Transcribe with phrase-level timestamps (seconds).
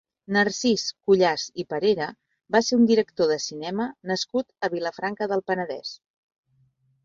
[0.35, 2.07] Narcís Cuyàs i Parera
[2.57, 5.97] va ser un director de cinema nascut a Vilafranca del Penedès.